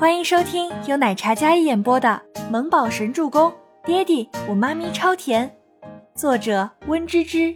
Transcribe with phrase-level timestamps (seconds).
[0.00, 3.50] 欢迎收听由奶茶嘉一演播的《萌宝神助攻》，
[3.84, 5.54] 爹地我妈咪超甜，
[6.14, 7.54] 作者温芝芝。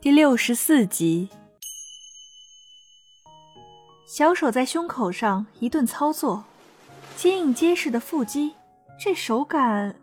[0.00, 1.28] 第六十四集，
[4.06, 6.44] 小手在胸口上一顿操作，
[7.16, 8.54] 坚硬结实的腹肌，
[8.96, 9.96] 这手感。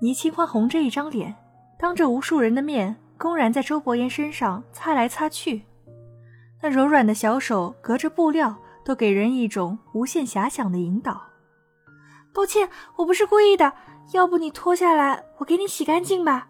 [0.00, 1.34] 倪清欢红着一张脸，
[1.78, 5.60] 当着无数人的面，公然在周伯言身上擦来擦去，
[6.62, 8.56] 那柔软的小手隔着布料。
[8.84, 11.22] 都给人一种无限遐想的引导。
[12.32, 13.72] 抱歉，我不是故意的，
[14.12, 16.48] 要不你脱下来，我给你洗干净吧。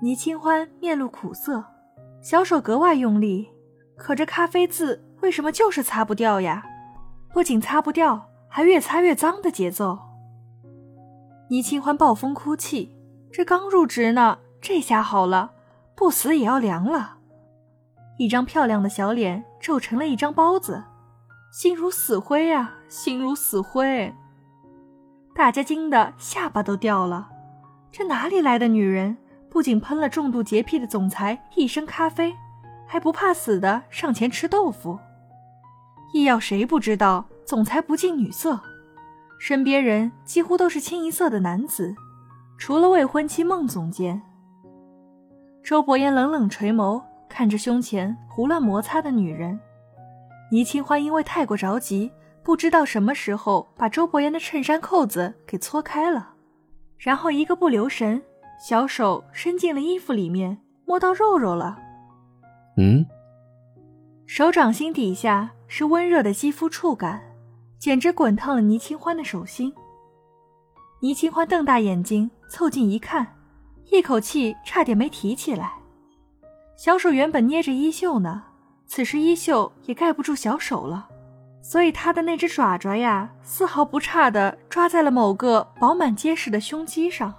[0.00, 1.64] 倪清欢面露苦涩，
[2.22, 3.50] 小手格外用力，
[3.96, 6.64] 可这咖啡渍为什么就是擦不掉呀？
[7.32, 9.98] 不仅擦不掉，还越擦越脏的节奏。
[11.50, 12.96] 倪清欢暴风哭泣，
[13.30, 15.52] 这刚入职呢，这下好了，
[15.94, 17.18] 不死也要凉了。
[18.16, 20.82] 一张漂亮的小脸皱成了一张包子，
[21.52, 24.14] 心如死灰啊，心如死灰。
[25.34, 27.28] 大家惊得下巴都掉了。
[27.92, 29.16] 这哪里来的女人？
[29.50, 32.32] 不仅喷了重度洁癖的总裁一身咖啡，
[32.86, 34.98] 还不怕死的上前吃豆腐。
[36.12, 38.60] 医药谁不知道总裁不近女色，
[39.40, 41.94] 身边人几乎都是清一色的男子，
[42.58, 44.22] 除了未婚妻孟总监。
[45.64, 47.02] 周伯言冷冷垂眸。
[47.30, 49.58] 看着胸前胡乱摩擦的女人，
[50.50, 52.10] 倪清欢因为太过着急，
[52.42, 56.34] 不知道什么时候把周伯言的衬衫扣子给搓开了，
[56.98, 58.20] 然后一个不留神，
[58.60, 61.78] 小手伸进了衣服里面，摸到肉肉了。
[62.76, 63.06] 嗯，
[64.26, 67.22] 手掌心底下是温热的肌肤触感，
[67.78, 69.72] 简直滚烫了倪清欢的手心。
[71.00, 73.26] 倪清欢瞪大眼睛凑近一看，
[73.90, 75.79] 一口气差点没提起来。
[76.80, 78.42] 小手原本捏着衣袖呢，
[78.86, 81.06] 此时衣袖也盖不住小手了，
[81.60, 87.34] 所以他的那只爪爪呀，丝毫不差的抓在了某个饱满结实的胸肌上。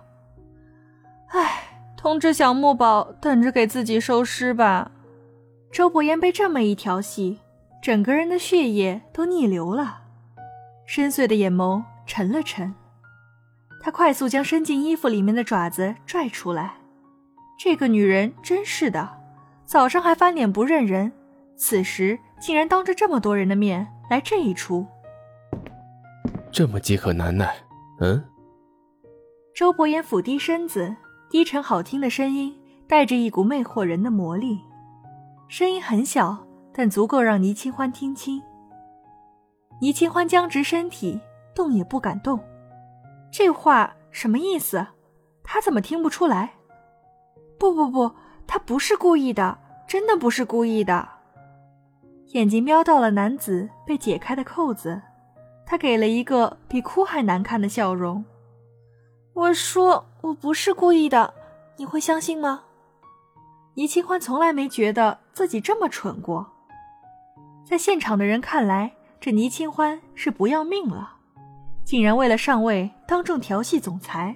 [1.30, 1.64] 唉，
[1.98, 4.92] 通知小木宝等着给自己收尸吧。
[5.72, 7.40] 周伯言被这么一调戏，
[7.82, 10.02] 整个人的血液都逆流了，
[10.86, 12.72] 深邃的眼眸沉了沉，
[13.82, 16.76] 他快速将伸进衣服里面的爪子拽出来。
[17.58, 19.18] 这个女人真是的。
[19.72, 21.10] 早上还翻脸不认人，
[21.56, 24.86] 此时竟然当着这么多人的面来这一出，
[26.52, 27.56] 这么饥渴难耐。
[28.02, 28.22] 嗯。
[29.56, 30.94] 周伯言俯低身子，
[31.30, 32.54] 低沉好听的声音
[32.86, 34.60] 带着一股魅惑人的魔力，
[35.48, 38.42] 声音很小，但足够让倪清欢听清。
[39.80, 41.18] 倪清欢僵直身体，
[41.56, 42.38] 动也不敢动。
[43.32, 44.86] 这话什么意思？
[45.42, 46.56] 他怎么听不出来？
[47.58, 48.12] 不不不。
[48.48, 49.58] 他不是故意的，
[49.88, 51.08] 真的不是故意的。
[52.34, 55.02] 眼睛瞄到了男子被解开的扣子，
[55.66, 58.24] 他给了一个比哭还难看的笑容。
[59.34, 61.34] 我说我不是故意的，
[61.78, 62.64] 你会相信吗？
[63.76, 66.46] 倪清欢从来没觉得自己这么蠢过。
[67.66, 71.16] 在现场的人看来，这倪清欢是不要命了，
[71.86, 74.36] 竟然为了上位当众调戏总裁。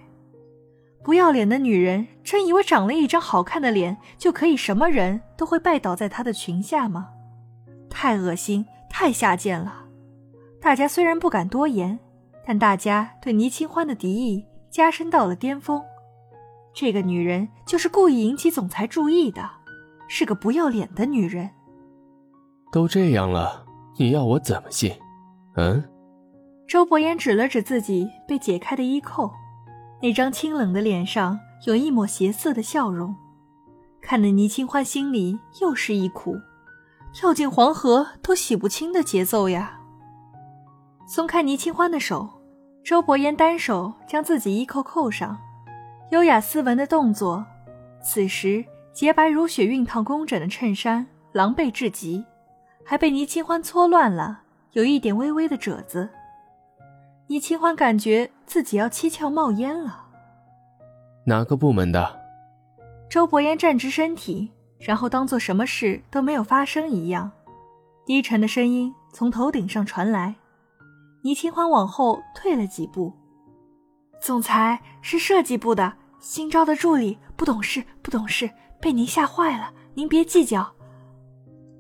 [1.06, 7.10] 不要脸的女人，真以为长了一张好看的脸就可以什么人都会拜倒在她的裙下吗？
[7.92, 9.86] 太恶心，太下贱了！
[10.60, 12.00] 大家虽然不敢多言，
[12.44, 15.80] 但大家对倪清欢的敌意加深到了巅峰。
[16.74, 19.48] 这个女人就是故意引起总裁注意的，
[20.08, 21.52] 是个不要脸的女人。
[22.72, 23.64] 都这样了，
[24.00, 24.92] 你要我怎么信？
[25.56, 25.84] 嗯？
[26.68, 29.32] 周伯言指了指自己被解开的衣扣。
[30.02, 33.16] 那张清冷的脸上有一抹邪色的笑容，
[34.02, 36.38] 看得倪清欢心里又是一苦，
[37.14, 39.80] 跳进黄河都洗不清的节奏呀。
[41.08, 42.30] 松开倪清欢的手，
[42.84, 45.40] 周伯言单手将自己衣扣扣上，
[46.12, 47.46] 优雅斯文的动作。
[48.04, 48.64] 此时
[48.94, 52.24] 洁白如雪、熨烫工整的衬衫狼狈至极，
[52.84, 54.42] 还被倪清欢搓乱了，
[54.74, 56.10] 有一点微微的褶子。
[57.28, 60.06] 倪清欢感觉自己要七窍冒烟了。
[61.26, 62.20] 哪个部门的？
[63.10, 67.32] 周伯言站直身体，然后当做什么事都没有发生一样，
[68.06, 70.36] 低沉的声音从头顶上传来。
[71.24, 73.12] 倪清欢往后退了几步。
[74.22, 78.50] 总裁是设计部的新招的助理，不懂事，不懂事，
[78.80, 79.72] 被您吓坏了。
[79.94, 80.74] 您别计较。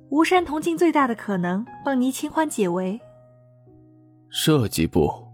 [0.09, 2.99] 吴山同尽最大的可能帮倪清欢解围。
[4.29, 5.24] 设计部。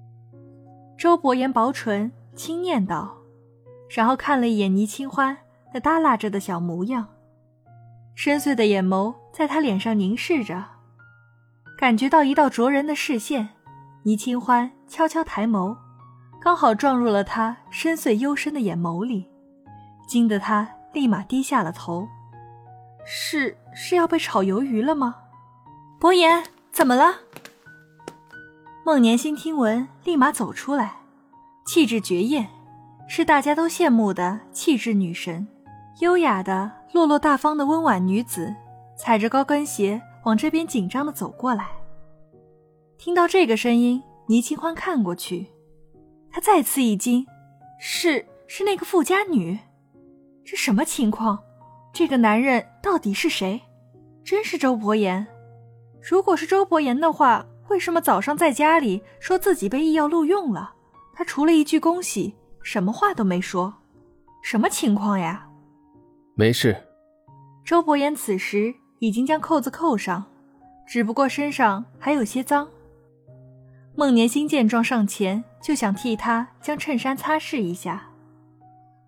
[1.01, 3.17] 周伯言薄唇轻念道，
[3.89, 5.35] 然后看了一眼倪清欢
[5.73, 7.07] 那耷拉着的小模样，
[8.13, 10.63] 深邃的眼眸在他脸上凝视着。
[11.75, 13.49] 感觉到一道灼人的视线，
[14.03, 15.75] 倪清欢悄悄抬眸，
[16.39, 19.27] 刚好撞入了他深邃幽深的眼眸里，
[20.07, 22.07] 惊得他立马低下了头。
[23.03, 25.15] 是是要被炒鱿鱼了吗？
[25.99, 27.15] 伯言，怎么了？
[28.83, 30.95] 孟年心听闻，立马走出来，
[31.67, 32.49] 气质绝艳，
[33.07, 35.47] 是大家都羡慕的气质女神，
[35.99, 38.55] 优雅的、落落大方的温婉女子，
[38.97, 41.67] 踩着高跟鞋往这边紧张的走过来。
[42.97, 45.45] 听到这个声音，倪清欢看过去，
[46.31, 47.23] 她再次一惊，
[47.79, 49.59] 是是那个富家女，
[50.43, 51.37] 这什么情况？
[51.93, 53.61] 这个男人到底是谁？
[54.23, 55.27] 真是周伯言？
[56.01, 57.45] 如果是周伯言的话。
[57.71, 60.73] 为什么早上在家里说自己被医药录用了？
[61.13, 63.73] 他除了一句恭喜，什么话都没说。
[64.43, 65.47] 什么情况呀？
[66.35, 66.75] 没事。
[67.63, 70.25] 周伯言此时已经将扣子扣上，
[70.85, 72.67] 只不过身上还有些脏。
[73.95, 78.09] 孟年心见状上前就想替他将衬衫擦拭一下。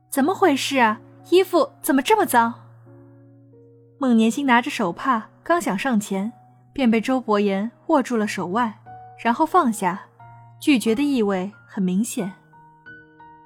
[0.09, 1.01] 怎么回事啊？
[1.31, 2.53] 衣服怎么这么脏？
[3.97, 6.31] 孟年心拿着手帕刚想上前。
[6.73, 8.73] 便被周伯言握住了手腕，
[9.23, 10.01] 然后放下，
[10.59, 12.33] 拒绝的意味很明显。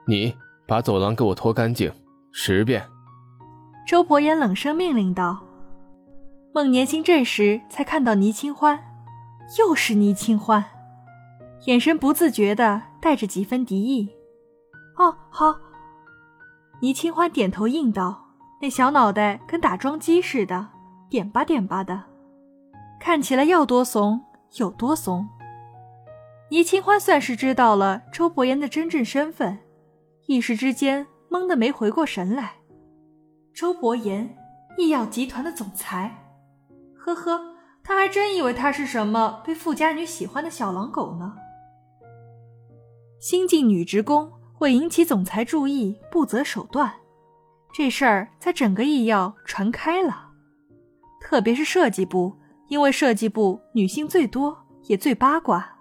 [0.08, 0.34] 你
[0.66, 1.92] 把走廊给我拖干净，
[2.32, 2.84] 十遍。
[3.86, 5.44] 周伯言冷声命令道。
[6.54, 8.80] 孟年星这时才看到倪清欢，
[9.60, 10.64] 又是倪清欢，
[11.66, 14.10] 眼神不自觉的带着几分敌意。
[14.98, 15.56] 哦，好。
[16.80, 18.26] 倪清欢点头应道，
[18.62, 20.68] 那小脑袋跟打桩机似的，
[21.10, 22.04] 点吧点吧的。
[23.00, 24.22] 看起来要多怂
[24.58, 25.28] 有多怂。
[26.50, 29.60] 倪清欢算是知道了周伯言的真正身份，
[30.28, 32.54] 一时之间懵得没回过神来。
[33.54, 34.38] 周伯言，
[34.78, 36.24] 医药集团的总裁，
[36.96, 37.42] 呵呵，
[37.84, 41.36] 他还真以为他是什么被富家女喜欢的小狼狗呢。
[43.20, 46.94] 新晋女职工会引起总裁注意不择手段，
[47.74, 50.30] 这事儿在整个医药传开了，
[51.20, 52.38] 特别是设计部。
[52.68, 55.78] 因为设计部女性最多，也最八卦。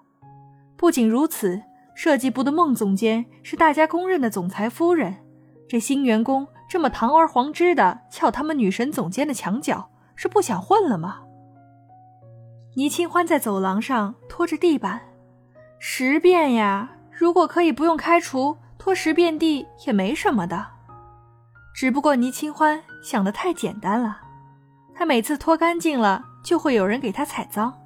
[0.77, 1.63] 不仅如此，
[1.95, 5.17] 设计部的孟总监是大家公认的总裁夫人。
[5.69, 11.23] 这新员工这么堂而皇之的撬他们女神总监的墙角，是不想混了吗？
[12.77, 15.01] 倪清欢在走廊上拖着地板，
[15.79, 16.93] 十遍呀！
[17.11, 20.67] 如果可以不用开除，拖十遍地也没什么的。
[21.75, 24.21] 只不过倪清欢想的太简单了，
[24.95, 26.25] 他每次拖干净了。
[26.47, 27.77] 就会有人给他踩脏，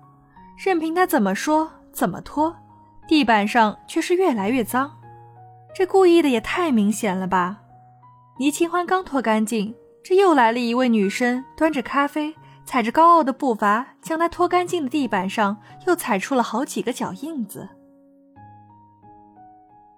[0.62, 2.54] 任凭他怎么说怎么拖，
[3.08, 4.98] 地板上却是越来越脏。
[5.74, 7.62] 这故意的也太明显了吧！
[8.38, 9.74] 倪清欢刚拖干净，
[10.04, 12.34] 这又来了一位女生，端着咖啡，
[12.66, 17.66] 踩着高傲的步伐，将她拖干净的地板上又踩出了好几个脚印子。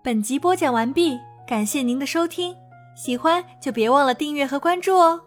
[0.05, 1.19] 本集播讲完毕，
[1.49, 2.55] 感谢您的收听，
[2.95, 5.21] 喜欢就别忘了订阅和关注哦。